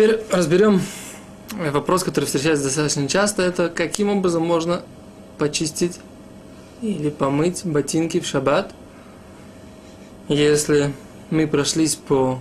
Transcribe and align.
Теперь 0.00 0.22
разберем 0.30 0.80
вопрос, 1.52 2.04
который 2.04 2.24
встречается 2.24 2.64
достаточно 2.64 3.06
часто. 3.06 3.42
Это 3.42 3.68
каким 3.68 4.08
образом 4.08 4.42
можно 4.42 4.80
почистить 5.36 5.98
или 6.80 7.10
помыть 7.10 7.66
ботинки 7.66 8.18
в 8.18 8.26
шаббат, 8.26 8.72
если 10.26 10.94
мы 11.28 11.46
прошлись 11.46 11.96
по 11.96 12.38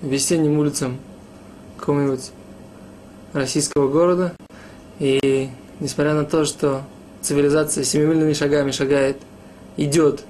весенним 0.00 0.58
улицам 0.58 0.96
какого-нибудь 1.76 2.30
российского 3.34 3.90
города, 3.90 4.32
и 4.98 5.50
несмотря 5.80 6.14
на 6.14 6.24
то, 6.24 6.46
что 6.46 6.80
цивилизация 7.20 7.84
семимильными 7.84 8.32
шагами 8.32 8.70
шагает, 8.70 9.18
идет 9.76 10.24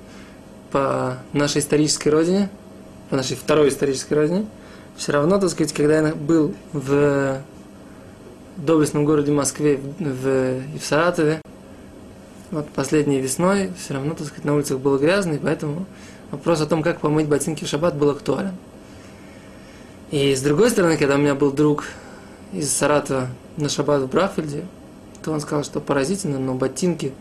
по 0.73 1.19
нашей 1.33 1.61
исторической 1.61 2.09
родине, 2.09 2.51
по 3.09 3.15
нашей 3.15 3.37
второй 3.37 3.69
исторической 3.69 4.15
родине, 4.15 4.47
все 4.97 5.13
равно, 5.13 5.39
так 5.39 5.51
сказать, 5.51 5.73
когда 5.73 6.01
я 6.01 6.15
был 6.15 6.55
в 6.73 7.41
доблестном 8.57 9.05
городе 9.05 9.33
Москве, 9.33 9.81
в, 9.99 10.61
и 10.75 10.79
в 10.79 10.85
Саратове, 10.85 11.41
вот 12.51 12.69
последней 12.69 13.21
весной, 13.21 13.71
все 13.79 13.95
равно, 13.95 14.15
так 14.15 14.27
сказать, 14.27 14.45
на 14.45 14.55
улицах 14.55 14.79
было 14.79 14.99
грязно, 14.99 15.33
и 15.33 15.39
поэтому 15.39 15.87
вопрос 16.31 16.61
о 16.61 16.67
том, 16.67 16.83
как 16.83 17.01
помыть 17.01 17.27
ботинки 17.27 17.65
в 17.65 17.69
шаббат, 17.69 17.97
был 17.97 18.11
актуален. 18.11 18.55
И 20.11 20.35
с 20.35 20.43
другой 20.43 20.71
стороны, 20.71 20.99
когда 20.99 21.15
у 21.15 21.19
меня 21.19 21.35
был 21.35 21.51
друг 21.51 21.85
из 22.53 22.71
Саратова 22.71 23.29
на 23.57 23.71
шаббат 23.71 24.03
в 24.03 24.09
Брафельде, 24.09 24.65
то 25.25 25.33
он 25.33 25.41
сказал, 25.41 25.65
что 25.65 25.81
поразительно, 25.81 26.39
но 26.39 26.55
ботинки, 26.55 27.13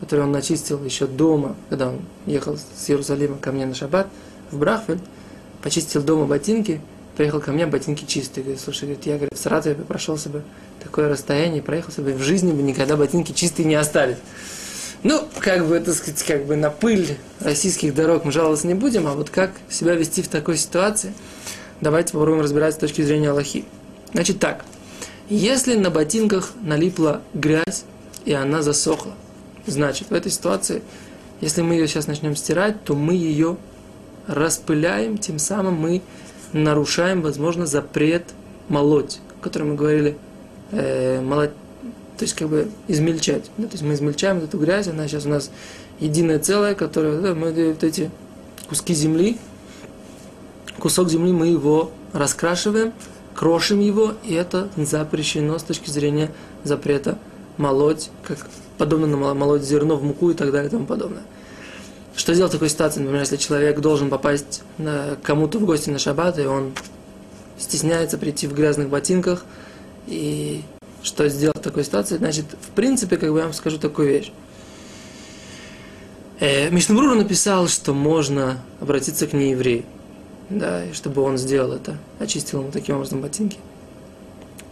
которые 0.00 0.26
он 0.26 0.32
начистил 0.32 0.82
еще 0.84 1.06
дома, 1.06 1.56
когда 1.68 1.88
он 1.88 2.00
ехал 2.26 2.56
с 2.56 2.88
Иерусалима 2.88 3.38
ко 3.38 3.50
мне 3.50 3.66
на 3.66 3.74
шаббат 3.74 4.06
в 4.52 4.58
Брахфельд, 4.58 5.02
почистил 5.62 6.02
дома 6.02 6.26
ботинки, 6.26 6.80
приехал 7.16 7.40
ко 7.40 7.52
мне, 7.52 7.66
ботинки 7.66 8.04
чистые. 8.04 8.44
Говорит, 8.44 8.62
слушай, 8.62 8.84
говорит, 8.84 9.06
я 9.06 9.14
говорит, 9.14 9.32
в 9.34 9.38
Саратове 9.38 9.74
прошел 9.74 10.18
себе 10.18 10.42
такое 10.82 11.08
расстояние, 11.08 11.62
проехал 11.62 11.92
себе, 11.92 12.14
в 12.14 12.22
жизни 12.22 12.52
бы 12.52 12.62
никогда 12.62 12.96
ботинки 12.96 13.32
чистые 13.32 13.66
не 13.66 13.74
остались. 13.74 14.18
Ну, 15.02 15.26
как 15.38 15.66
бы, 15.66 15.78
так 15.80 15.94
сказать, 15.94 16.22
как 16.22 16.46
бы 16.46 16.56
на 16.56 16.70
пыль 16.70 17.16
российских 17.40 17.94
дорог 17.94 18.24
мы 18.24 18.32
жаловаться 18.32 18.66
не 18.66 18.74
будем, 18.74 19.06
а 19.06 19.12
вот 19.12 19.30
как 19.30 19.52
себя 19.70 19.94
вести 19.94 20.22
в 20.22 20.28
такой 20.28 20.56
ситуации, 20.56 21.12
давайте 21.80 22.12
попробуем 22.12 22.42
разбирать 22.42 22.74
с 22.74 22.78
точки 22.78 23.02
зрения 23.02 23.30
Аллахи. 23.30 23.64
Значит 24.12 24.38
так, 24.38 24.64
если 25.28 25.74
на 25.74 25.90
ботинках 25.90 26.52
налипла 26.62 27.22
грязь, 27.34 27.84
и 28.24 28.32
она 28.32 28.62
засохла, 28.62 29.12
значит, 29.66 30.10
в 30.10 30.14
этой 30.14 30.32
ситуации, 30.32 30.82
если 31.40 31.62
мы 31.62 31.74
ее 31.74 31.86
сейчас 31.86 32.06
начнем 32.06 32.34
стирать, 32.34 32.82
то 32.84 32.94
мы 32.94 33.14
ее 33.14 33.56
распыляем, 34.26 35.18
тем 35.18 35.38
самым 35.38 35.74
мы 35.74 36.02
нарушаем, 36.52 37.22
возможно, 37.22 37.66
запрет 37.66 38.24
молоть, 38.68 39.20
о 39.40 39.44
котором 39.44 39.70
мы 39.70 39.74
говорили, 39.74 40.16
э, 40.72 41.20
молоть 41.20 41.50
то 42.16 42.22
есть 42.22 42.34
как 42.34 42.48
бы 42.48 42.68
измельчать. 42.88 43.50
Да? 43.58 43.66
То 43.66 43.72
есть 43.72 43.82
мы 43.82 43.94
измельчаем 43.94 44.38
эту 44.38 44.58
грязь, 44.58 44.88
она 44.88 45.06
сейчас 45.06 45.26
у 45.26 45.28
нас 45.28 45.50
единое 46.00 46.38
целое, 46.38 46.74
которое 46.74 47.20
да, 47.20 47.34
мы 47.34 47.52
вот 47.52 47.84
эти 47.84 48.10
куски 48.68 48.94
земли, 48.94 49.38
кусок 50.78 51.10
земли 51.10 51.32
мы 51.32 51.48
его 51.48 51.90
раскрашиваем, 52.12 52.92
крошим 53.34 53.80
его, 53.80 54.14
и 54.24 54.34
это 54.34 54.68
запрещено 54.76 55.58
с 55.58 55.62
точки 55.62 55.90
зрения 55.90 56.30
запрета 56.64 57.18
молоть, 57.58 58.10
как 58.22 58.38
подобно 58.78 59.06
на 59.06 59.34
молоть 59.34 59.62
зерно 59.62 59.96
в 59.96 60.02
муку 60.02 60.30
и 60.30 60.34
так 60.34 60.50
далее 60.52 60.68
и 60.68 60.70
тому 60.70 60.86
подобное. 60.86 61.22
Что 62.16 62.34
делать 62.34 62.50
в 62.50 62.54
такой 62.54 62.70
ситуации? 62.70 63.00
Например, 63.00 63.20
если 63.20 63.36
человек 63.36 63.78
должен 63.80 64.08
попасть 64.08 64.62
кому-то 65.22 65.58
в 65.58 65.66
гости 65.66 65.90
на 65.90 65.98
шаббат, 65.98 66.38
и 66.38 66.46
он 66.46 66.72
стесняется 67.58 68.16
прийти 68.16 68.46
в 68.46 68.54
грязных 68.54 68.88
ботинках, 68.88 69.44
и 70.06 70.62
что 71.02 71.28
сделать 71.28 71.58
в 71.58 71.60
такой 71.60 71.84
ситуации, 71.84 72.16
значит, 72.16 72.46
в 72.60 72.70
принципе, 72.70 73.18
как 73.18 73.30
бы 73.30 73.38
я 73.38 73.44
вам 73.44 73.52
скажу 73.52 73.78
такую 73.78 74.08
вещь. 74.08 74.32
Э, 76.40 76.70
Мишнабрура 76.70 77.14
написал, 77.14 77.68
что 77.68 77.92
можно 77.92 78.58
обратиться 78.80 79.26
к 79.26 79.32
нееврею, 79.32 79.84
да, 80.48 80.84
и 80.84 80.92
чтобы 80.92 81.22
он 81.22 81.38
сделал 81.38 81.72
это, 81.72 81.96
очистил 82.18 82.60
ему 82.60 82.70
таким 82.70 82.96
образом 82.96 83.20
ботинки. 83.20 83.58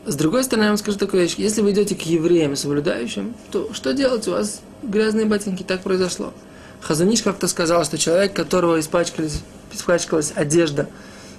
С 0.06 0.16
другой 0.16 0.44
стороны, 0.44 0.64
я 0.64 0.70
вам 0.70 0.78
скажу 0.78 0.98
такую 0.98 1.22
вещь. 1.22 1.36
Если 1.36 1.62
вы 1.62 1.72
идете 1.72 1.94
к 1.94 2.02
евреям 2.02 2.56
соблюдающим, 2.56 3.34
то 3.50 3.72
что 3.72 3.94
делать? 3.94 4.28
У 4.28 4.32
вас 4.32 4.60
грязные 4.82 5.24
ботинки. 5.24 5.62
Так 5.62 5.80
произошло. 5.80 6.34
Хазаниш 6.84 7.22
как-то 7.22 7.48
сказал, 7.48 7.84
что 7.84 7.96
человек, 7.96 8.34
которого 8.34 8.78
испачкалась, 8.78 9.42
испачкалась 9.72 10.32
одежда 10.34 10.88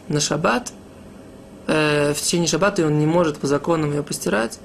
на 0.07 0.19
шаббат, 0.19 0.71
э, 1.67 2.13
в 2.13 2.19
течение 2.19 2.47
шаббата 2.47 2.85
он 2.85 2.97
не 2.97 3.05
может 3.05 3.37
по 3.37 3.45
законам 3.45 3.91
ее 3.91 4.01
постирать, 4.01 4.59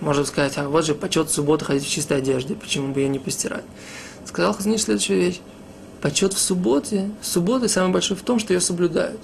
можно 0.00 0.24
сказать, 0.24 0.56
а 0.56 0.68
вот 0.68 0.86
же 0.86 0.94
почет 0.94 1.30
субботы 1.30 1.64
ходить 1.64 1.84
в 1.84 1.90
чистой 1.90 2.18
одежде, 2.18 2.54
почему 2.54 2.92
бы 2.92 3.00
ее 3.00 3.08
не 3.08 3.18
постирать? 3.18 3.64
Сказал 4.24 4.54
Хазниш 4.54 4.82
следующую 4.82 5.20
вещь. 5.20 5.40
Почет 6.00 6.32
в 6.32 6.38
субботе, 6.38 7.10
субботы 7.20 7.68
самый 7.68 7.92
большой 7.92 8.16
в 8.16 8.22
том, 8.22 8.38
что 8.38 8.54
ее 8.54 8.60
соблюдают. 8.60 9.20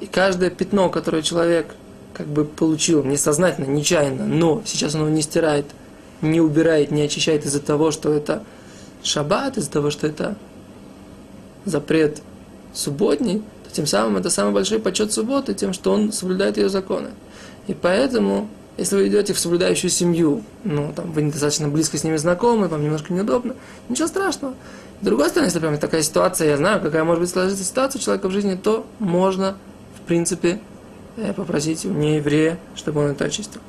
И 0.00 0.06
каждое 0.06 0.50
пятно, 0.50 0.90
которое 0.90 1.22
человек 1.22 1.74
как 2.12 2.26
бы 2.26 2.44
получил 2.44 3.02
несознательно, 3.04 3.66
нечаянно, 3.66 4.26
но 4.26 4.62
сейчас 4.66 4.94
он 4.94 5.02
его 5.02 5.10
не 5.10 5.22
стирает, 5.22 5.66
не 6.20 6.40
убирает, 6.40 6.90
не 6.90 7.02
очищает 7.02 7.46
из-за 7.46 7.60
того, 7.60 7.90
что 7.90 8.12
это 8.12 8.42
шаббат, 9.04 9.56
из-за 9.56 9.70
того, 9.70 9.90
что 9.90 10.08
это 10.08 10.36
запрет 11.64 12.20
субботний, 12.72 13.42
то 13.64 13.70
тем 13.70 13.86
самым 13.86 14.16
это 14.16 14.30
самый 14.30 14.52
большой 14.52 14.80
почет 14.80 15.12
субботы, 15.12 15.54
тем, 15.54 15.72
что 15.72 15.92
он 15.92 16.12
соблюдает 16.12 16.56
ее 16.56 16.68
законы. 16.68 17.10
И 17.68 17.74
поэтому 17.74 18.48
если 18.76 18.96
вы 18.96 19.08
идете 19.08 19.32
в 19.34 19.38
соблюдающую 19.38 19.90
семью, 19.90 20.42
ну, 20.64 20.92
там, 20.94 21.12
вы 21.12 21.22
недостаточно 21.22 21.68
близко 21.68 21.96
с 21.96 22.04
ними 22.04 22.16
знакомы, 22.16 22.66
вам 22.66 22.82
немножко 22.82 23.12
неудобно, 23.12 23.54
ничего 23.88 24.08
страшного. 24.08 24.54
С 25.00 25.04
другой 25.04 25.28
стороны, 25.28 25.46
если 25.46 25.60
прям 25.60 25.78
такая 25.78 26.02
ситуация, 26.02 26.48
я 26.48 26.56
знаю, 26.56 26.80
какая 26.80 27.04
может 27.04 27.20
быть 27.20 27.30
сложиться 27.30 27.62
ситуация 27.62 28.00
у 28.00 28.02
человека 28.02 28.28
в 28.28 28.32
жизни, 28.32 28.56
то 28.56 28.84
можно, 28.98 29.56
в 29.96 30.06
принципе, 30.06 30.60
э, 31.16 31.32
попросить 31.32 31.84
у 31.84 31.90
нееврея, 31.90 32.58
чтобы 32.74 33.04
он 33.04 33.12
это 33.12 33.26
очистил. 33.26 33.60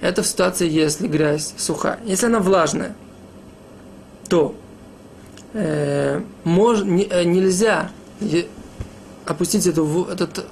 Это 0.00 0.22
в 0.22 0.26
ситуации, 0.26 0.68
если 0.68 1.06
грязь 1.08 1.52
сухая. 1.58 2.00
Если 2.04 2.26
она 2.26 2.40
влажная, 2.40 2.94
то 4.32 4.54
э, 5.52 6.22
мож, 6.44 6.80
не, 6.84 7.04
э, 7.04 7.24
нельзя 7.24 7.90
опустить 9.26 9.66
эту, 9.66 10.08
этот 10.10 10.46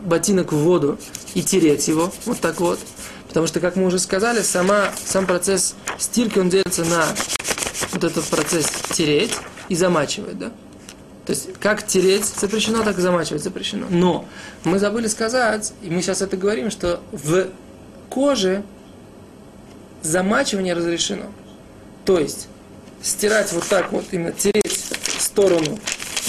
ботинок 0.00 0.52
в 0.52 0.58
воду 0.58 0.96
и 1.34 1.42
тереть 1.42 1.88
его, 1.88 2.12
вот 2.24 2.38
так 2.38 2.60
вот. 2.60 2.78
Потому 3.26 3.48
что, 3.48 3.58
как 3.58 3.74
мы 3.74 3.86
уже 3.86 3.98
сказали, 3.98 4.42
сама, 4.42 4.90
сам 5.04 5.26
процесс 5.26 5.74
стирки, 5.98 6.38
он 6.38 6.50
делится 6.50 6.84
на 6.84 7.04
вот 7.92 8.04
этот 8.04 8.24
процесс 8.26 8.70
тереть 8.92 9.32
и 9.68 9.74
замачивать, 9.74 10.38
да? 10.38 10.52
То 11.26 11.32
есть, 11.32 11.54
как 11.58 11.84
тереть 11.84 12.26
запрещено, 12.26 12.84
так 12.84 12.96
и 12.96 13.00
замачивать 13.00 13.42
запрещено. 13.42 13.88
Но 13.90 14.24
мы 14.62 14.78
забыли 14.78 15.08
сказать, 15.08 15.72
и 15.82 15.90
мы 15.90 16.00
сейчас 16.00 16.22
это 16.22 16.36
говорим, 16.36 16.70
что 16.70 17.00
в 17.10 17.48
коже 18.08 18.62
замачивание 20.00 20.74
разрешено. 20.74 21.26
То 22.04 22.20
есть, 22.20 22.46
стирать 23.02 23.52
вот 23.52 23.64
так 23.68 23.92
вот, 23.92 24.04
именно 24.10 24.32
тереть 24.32 24.66
в 24.66 25.20
сторону 25.20 25.78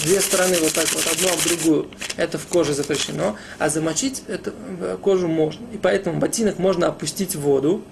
две 0.04 0.20
стороны 0.20 0.58
вот 0.62 0.74
так 0.74 0.88
вот, 0.94 1.08
одну 1.12 1.28
об 1.30 1.44
другую, 1.44 1.88
это 2.18 2.38
в 2.38 2.48
коже 2.48 2.74
запрещено, 2.74 3.36
а 3.59 3.70
замочить 3.70 4.24
это 4.28 4.52
в 4.52 4.98
кожу 4.98 5.28
можно. 5.28 5.66
И 5.74 5.78
поэтому 5.78 6.20
ботинок 6.20 6.59
можно 6.59 6.88
опустить 6.88 7.36
в 7.36 7.42
воду, 7.42 7.84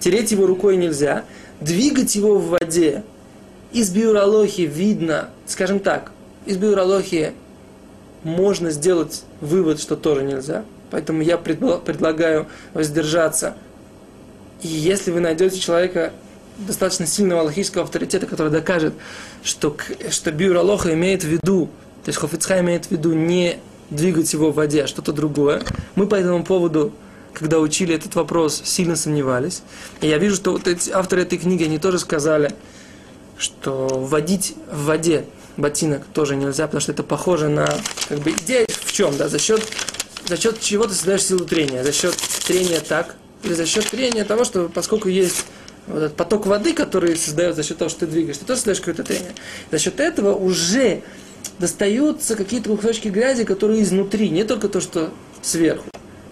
тереть 0.00 0.30
его 0.30 0.46
рукой 0.46 0.76
нельзя, 0.76 1.24
двигать 1.60 2.14
его 2.14 2.38
в 2.38 2.48
воде. 2.48 3.02
Из 3.72 3.90
биурологии 3.90 4.66
видно, 4.66 5.30
скажем 5.46 5.80
так, 5.80 6.12
из 6.46 6.56
биурологии 6.56 7.32
можно 8.22 8.70
сделать 8.70 9.24
вывод, 9.40 9.80
что 9.80 9.96
тоже 9.96 10.22
нельзя. 10.22 10.64
Поэтому 10.90 11.22
я 11.22 11.38
предлагаю 11.38 12.48
воздержаться. 12.74 13.56
И 14.60 14.68
если 14.68 15.10
вы 15.10 15.20
найдете 15.20 15.58
человека, 15.58 16.12
достаточно 16.58 17.06
сильного 17.06 17.42
аллахического 17.42 17.84
авторитета, 17.84 18.26
который 18.26 18.50
докажет, 18.50 18.94
что, 19.42 19.76
что 20.10 20.32
биуралоха 20.32 20.92
имеет 20.94 21.24
в 21.24 21.28
виду, 21.28 21.70
то 22.04 22.08
есть 22.08 22.18
Хофицха 22.18 22.60
имеет 22.60 22.86
в 22.86 22.90
виду 22.90 23.12
не 23.12 23.58
двигать 23.90 24.32
его 24.32 24.50
в 24.50 24.54
воде, 24.54 24.84
а 24.84 24.86
что-то 24.86 25.12
другое. 25.12 25.62
Мы 25.94 26.06
по 26.06 26.14
этому 26.14 26.44
поводу, 26.44 26.92
когда 27.32 27.58
учили 27.58 27.94
этот 27.94 28.14
вопрос, 28.14 28.62
сильно 28.64 28.96
сомневались. 28.96 29.62
И 30.00 30.08
я 30.08 30.18
вижу, 30.18 30.36
что 30.36 30.52
вот 30.52 30.66
эти, 30.66 30.90
авторы 30.90 31.22
этой 31.22 31.38
книги, 31.38 31.64
они 31.64 31.78
тоже 31.78 31.98
сказали, 31.98 32.54
что 33.38 33.88
вводить 33.88 34.54
в 34.70 34.84
воде 34.84 35.24
ботинок 35.56 36.04
тоже 36.12 36.36
нельзя, 36.36 36.66
потому 36.66 36.80
что 36.80 36.92
это 36.92 37.02
похоже 37.02 37.48
на, 37.48 37.68
как 38.08 38.18
бы, 38.20 38.30
идея 38.30 38.66
в 38.68 38.92
чем, 38.92 39.16
да, 39.16 39.28
за 39.28 39.38
счет, 39.38 39.62
за 40.26 40.36
счет 40.36 40.60
чего 40.60 40.86
ты 40.86 40.94
создаешь 40.94 41.24
силу 41.24 41.44
трения, 41.44 41.82
за 41.82 41.92
счет 41.92 42.16
трения 42.46 42.80
так, 42.80 43.16
или 43.42 43.54
за 43.54 43.66
счет 43.66 43.88
трения 43.88 44.24
того, 44.24 44.44
что 44.44 44.68
поскольку 44.68 45.08
есть 45.08 45.44
вот 45.86 45.98
этот 45.98 46.16
поток 46.16 46.46
воды, 46.46 46.74
который 46.74 47.16
создается 47.16 47.62
за 47.62 47.68
счет 47.68 47.78
того, 47.78 47.88
что 47.88 48.00
ты 48.00 48.06
двигаешь, 48.06 48.38
ты 48.38 48.44
тоже 48.44 48.58
создаешь 48.58 48.80
какое-то 48.80 49.04
трение. 49.04 49.32
За 49.70 49.78
счет 49.78 50.00
этого 50.00 50.34
уже 50.34 51.02
достаются 51.58 52.36
какие-то 52.36 52.74
кусочки 52.74 53.08
грязи, 53.08 53.44
которые 53.44 53.82
изнутри, 53.82 54.30
не 54.30 54.44
только 54.44 54.68
то, 54.68 54.80
что 54.80 55.10
сверху. 55.42 55.84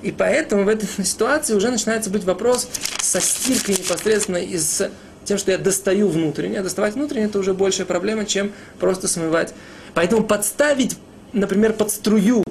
И 0.02 0.12
поэтому 0.12 0.64
в 0.64 0.68
этой 0.68 0.88
ситуации 1.04 1.54
уже 1.54 1.70
начинается 1.70 2.10
быть 2.10 2.24
вопрос 2.24 2.68
со 3.00 3.20
стиркой 3.20 3.76
непосредственно 3.76 4.38
из 4.38 4.82
тем, 5.24 5.38
что 5.38 5.50
я 5.50 5.58
достаю 5.58 6.08
внутреннее. 6.08 6.62
Доставать 6.62 6.94
внутреннее 6.94 7.28
это 7.28 7.38
уже 7.38 7.54
большая 7.54 7.86
проблема, 7.86 8.24
чем 8.24 8.52
просто 8.78 9.08
смывать. 9.08 9.52
Поэтому 9.94 10.24
подставить, 10.24 10.96
например, 11.32 11.72
под 11.74 11.90
струю 11.90 12.44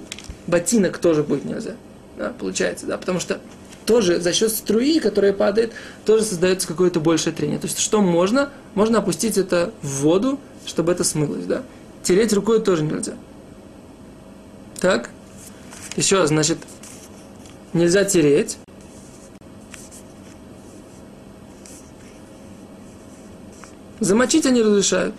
ботинок 0.48 0.98
тоже 0.98 1.24
будет 1.24 1.46
нельзя. 1.46 1.76
Да, 2.18 2.34
получается, 2.38 2.86
да, 2.86 2.98
потому 2.98 3.20
что 3.20 3.40
тоже 3.90 4.22
за 4.22 4.34
счет 4.34 4.52
струи, 4.52 5.00
которая 5.00 5.34
падает, 5.34 5.74
тоже 6.06 6.24
создается 6.24 6.68
какое-то 6.68 7.00
большее 7.00 7.34
трение. 7.34 7.58
То 7.58 7.66
есть 7.66 7.80
что 7.80 8.02
можно? 8.02 8.52
Можно 8.76 9.00
опустить 9.00 9.36
это 9.36 9.74
в 9.82 10.02
воду, 10.02 10.40
чтобы 10.68 10.92
это 10.92 11.04
смылось, 11.04 11.48
да. 11.48 11.64
Тереть 12.04 12.32
рукой 12.34 12.62
тоже 12.62 12.84
нельзя. 12.84 13.16
Так? 14.80 15.10
Еще, 15.96 16.28
значит, 16.28 16.60
нельзя 17.74 18.06
тереть. 18.06 18.60
Замочить 24.00 24.46
они 24.46 24.62
разрешают. 24.62 25.16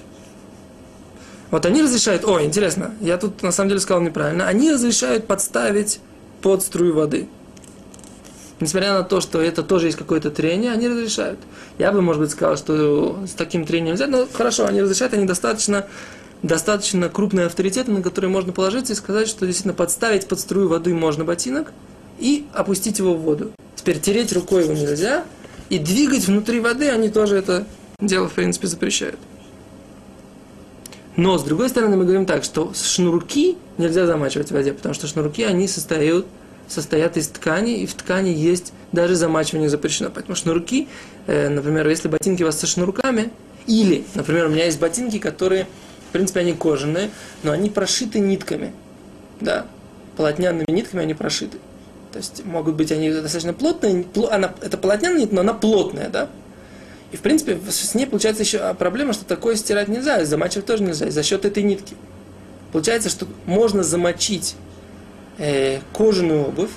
Вот 1.50 1.66
они 1.66 1.82
разрешают, 1.82 2.24
о, 2.24 2.40
интересно, 2.40 2.94
я 3.00 3.18
тут 3.18 3.42
на 3.42 3.50
самом 3.50 3.70
деле 3.70 3.80
сказал 3.80 4.00
неправильно, 4.00 4.46
они 4.46 4.70
разрешают 4.70 5.26
подставить 5.26 5.98
под 6.40 6.62
струю 6.62 6.94
воды. 6.94 7.28
Несмотря 8.60 8.92
на 8.92 9.02
то, 9.02 9.22
что 9.22 9.40
это 9.40 9.62
тоже 9.62 9.86
есть 9.86 9.96
какое-то 9.96 10.30
трение, 10.30 10.72
они 10.72 10.86
разрешают. 10.86 11.40
Я 11.78 11.92
бы, 11.92 12.02
может 12.02 12.20
быть, 12.20 12.30
сказал, 12.30 12.58
что 12.58 13.18
с 13.26 13.32
таким 13.32 13.64
трением 13.64 13.92
нельзя, 13.92 14.06
но 14.06 14.28
хорошо, 14.30 14.66
они 14.66 14.82
разрешают, 14.82 15.14
они 15.14 15.24
достаточно, 15.24 15.86
достаточно 16.42 17.08
крупные 17.08 17.46
авторитеты, 17.46 17.90
на 17.90 18.02
которые 18.02 18.30
можно 18.30 18.52
положиться 18.52 18.92
и 18.92 18.96
сказать, 18.96 19.28
что 19.28 19.46
действительно 19.46 19.72
подставить 19.72 20.28
под 20.28 20.40
струю 20.40 20.68
воды 20.68 20.94
можно 20.94 21.24
ботинок 21.24 21.72
и 22.18 22.44
опустить 22.52 22.98
его 22.98 23.14
в 23.14 23.22
воду. 23.22 23.50
Теперь 23.76 23.98
тереть 23.98 24.30
рукой 24.34 24.64
его 24.64 24.74
нельзя, 24.74 25.24
и 25.70 25.78
двигать 25.78 26.26
внутри 26.26 26.60
воды 26.60 26.90
они 26.90 27.08
тоже 27.08 27.36
это 27.36 27.66
дело, 27.98 28.28
в 28.28 28.34
принципе, 28.34 28.66
запрещают. 28.66 29.18
Но, 31.16 31.38
с 31.38 31.42
другой 31.42 31.70
стороны, 31.70 31.96
мы 31.96 32.04
говорим 32.04 32.26
так, 32.26 32.44
что 32.44 32.72
шнурки 32.74 33.56
нельзя 33.78 34.06
замачивать 34.06 34.48
в 34.48 34.52
воде, 34.52 34.74
потому 34.74 34.94
что 34.94 35.06
шнурки, 35.06 35.44
они 35.44 35.66
состоят, 35.66 36.26
состоят 36.70 37.16
из 37.16 37.28
ткани, 37.28 37.80
и 37.80 37.86
в 37.86 37.94
ткани 37.94 38.30
есть 38.30 38.72
даже 38.92 39.16
замачивание 39.16 39.68
запрещено. 39.68 40.10
Поэтому 40.14 40.36
шнурки, 40.36 40.88
э, 41.26 41.48
например, 41.48 41.88
если 41.88 42.08
ботинки 42.08 42.42
у 42.42 42.46
вас 42.46 42.58
со 42.58 42.66
шнурками, 42.66 43.30
или, 43.66 44.04
например, 44.14 44.46
у 44.46 44.48
меня 44.50 44.64
есть 44.64 44.78
ботинки, 44.78 45.18
которые, 45.18 45.66
в 46.08 46.12
принципе, 46.12 46.40
они 46.40 46.52
кожаные, 46.52 47.10
но 47.42 47.52
они 47.52 47.70
прошиты 47.70 48.20
нитками, 48.20 48.72
да, 49.40 49.66
полотняными 50.16 50.70
нитками 50.70 51.02
они 51.02 51.14
прошиты. 51.14 51.58
То 52.12 52.18
есть 52.18 52.44
могут 52.44 52.76
быть 52.76 52.90
они 52.92 53.10
достаточно 53.10 53.52
плотные, 53.52 54.04
она, 54.30 54.52
это 54.62 54.76
полотняная 54.78 55.18
нить, 55.18 55.32
но 55.32 55.42
она 55.42 55.54
плотная, 55.54 56.08
да, 56.08 56.28
и, 57.12 57.16
в 57.16 57.20
принципе, 57.20 57.58
с 57.68 57.94
ней 57.94 58.06
получается 58.06 58.42
еще 58.42 58.72
проблема, 58.74 59.12
что 59.12 59.24
такое 59.24 59.56
стирать 59.56 59.88
нельзя, 59.88 60.24
замачивать 60.24 60.66
тоже 60.66 60.84
нельзя, 60.84 61.10
за 61.10 61.22
счет 61.22 61.44
этой 61.44 61.62
нитки. 61.62 61.96
Получается, 62.72 63.08
что 63.08 63.26
можно 63.46 63.82
замочить 63.82 64.54
э, 65.40 65.80
кожаную 65.92 66.46
обувь, 66.46 66.70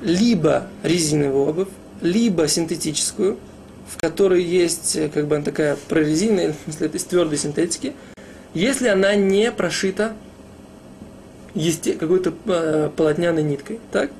либо 0.00 0.68
резиновую 0.84 1.48
обувь, 1.48 1.68
либо 2.00 2.46
синтетическую, 2.46 3.38
в 3.88 4.00
которой 4.00 4.44
есть 4.44 4.94
э, 4.94 5.08
как 5.08 5.26
бы 5.26 5.42
такая 5.42 5.76
прорезиненная, 5.88 6.54
если 6.66 6.86
это 6.86 6.96
из 6.96 7.04
твердой 7.04 7.38
синтетики, 7.38 7.94
если 8.54 8.86
она 8.86 9.16
не 9.16 9.50
прошита 9.50 10.14
какой-то 11.98 12.32
э, 12.46 12.90
полотняной 12.94 13.42
ниткой. 13.42 13.80
Так? 13.90 14.10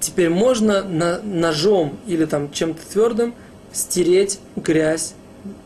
Теперь 0.00 0.30
можно 0.30 0.82
на, 0.82 1.20
ножом 1.22 1.98
или 2.06 2.24
там 2.24 2.50
чем-то 2.52 2.80
твердым 2.90 3.34
стереть 3.72 4.40
грязь, 4.56 5.14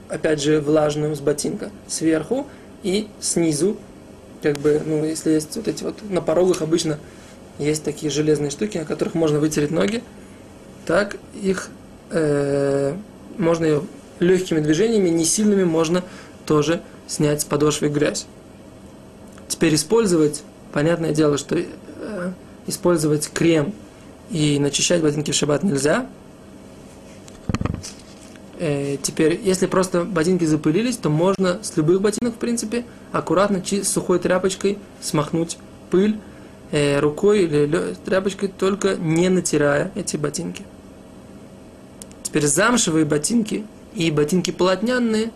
опять 0.09 0.43
же, 0.43 0.61
влажную 0.61 1.15
с 1.15 1.21
ботинка 1.21 1.71
сверху 1.87 2.47
и 2.83 3.09
снизу, 3.21 3.77
как 4.43 4.59
бы, 4.59 4.83
ну, 4.85 5.05
если 5.05 5.31
есть 5.31 5.57
вот 5.57 5.69
эти 5.69 5.85
вот, 5.85 5.97
на 6.09 6.21
порогах 6.21 6.63
обычно 6.63 6.99
есть 7.59 7.85
такие 7.85 8.11
железные 8.11 8.51
штуки, 8.51 8.79
на 8.79 8.85
которых 8.85 9.15
можно 9.15 9.39
вытереть 9.39 9.71
ноги, 9.71 10.03
так 10.87 11.17
их 11.41 11.71
э, 12.11 12.95
можно 13.39 13.65
ее 13.65 13.83
легкими 14.19 14.61
движениями, 14.61 15.09
не 15.09 15.25
сильными, 15.25 15.65
можно 15.65 16.03
тоже 16.47 16.83
снять 17.07 17.43
с 17.43 17.45
подошвы 17.45 17.89
грязь. 17.89 18.27
Теперь 19.49 19.75
использовать, 19.75 20.43
понятное 20.73 21.13
дело, 21.13 21.39
что 21.39 21.57
э, 21.57 22.33
использовать 22.67 23.31
крем 23.33 23.75
и 24.31 24.59
начищать 24.59 25.03
ботинки 25.03 25.31
в 25.31 25.35
шаббат 25.35 25.63
нельзя. 25.63 26.07
Э, 28.65 28.97
теперь, 29.03 29.41
если 29.43 29.67
просто 29.67 30.05
ботинки 30.05 30.45
запылились, 30.45 30.97
то 30.97 31.11
можно 31.11 31.59
с 31.65 31.77
любых 31.77 32.01
ботинок, 32.01 32.35
в 32.35 32.39
принципе, 32.39 32.85
аккуратно 33.11 33.61
с 33.61 33.89
сухой 33.89 34.21
тряпочкой 34.21 34.79
смахнуть 35.01 35.59
пыль 35.91 36.21
э, 36.71 37.01
рукой 37.01 37.43
или 37.43 37.97
тряпочкой, 38.05 38.51
только 38.57 38.95
не 38.95 39.29
натирая 39.31 39.91
эти 39.97 40.17
ботинки. 40.17 40.63
Теперь 42.23 42.47
замшевые 42.47 43.05
ботинки 43.05 43.67
и 43.95 44.13
ботинки 44.13 44.53
полотняные, 44.53 45.33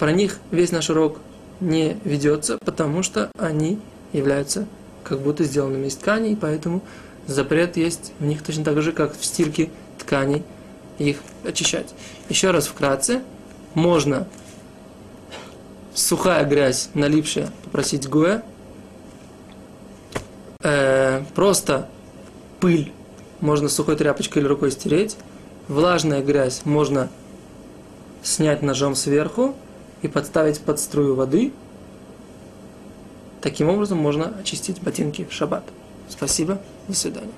про 0.00 0.10
них 0.10 0.40
весь 0.50 0.72
наш 0.72 0.90
урок 0.90 1.18
не 1.60 1.98
ведется, 2.02 2.58
потому 2.64 3.04
что 3.04 3.30
они 3.38 3.78
являются 4.12 4.66
как 5.04 5.20
будто 5.20 5.44
сделанными 5.44 5.86
из 5.86 5.94
тканей, 5.94 6.36
поэтому 6.36 6.82
запрет 7.28 7.76
есть 7.76 8.12
в 8.18 8.24
них 8.24 8.42
точно 8.42 8.64
так 8.64 8.82
же, 8.82 8.90
как 8.90 9.16
в 9.16 9.24
стирке 9.24 9.70
тканей 10.00 10.42
их 11.00 11.18
очищать. 11.44 11.94
Еще 12.28 12.50
раз 12.50 12.66
вкратце, 12.66 13.22
можно 13.74 14.28
сухая 15.94 16.44
грязь, 16.44 16.90
налипшая, 16.94 17.50
попросить 17.64 18.08
Гоя, 18.08 18.44
э, 20.62 21.24
просто 21.34 21.88
пыль 22.60 22.92
можно 23.40 23.68
сухой 23.68 23.96
тряпочкой 23.96 24.42
или 24.42 24.48
рукой 24.48 24.70
стереть, 24.70 25.16
влажная 25.68 26.22
грязь 26.22 26.62
можно 26.64 27.08
снять 28.22 28.62
ножом 28.62 28.94
сверху 28.94 29.54
и 30.02 30.08
подставить 30.08 30.60
под 30.60 30.78
струю 30.78 31.14
воды. 31.14 31.52
Таким 33.40 33.70
образом 33.70 33.96
можно 33.96 34.34
очистить 34.38 34.82
ботинки 34.82 35.24
в 35.24 35.32
шаббат. 35.32 35.64
Спасибо. 36.10 36.60
До 36.88 36.94
свидания. 36.94 37.32